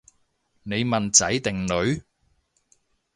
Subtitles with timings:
[0.63, 2.01] 你問仔定女？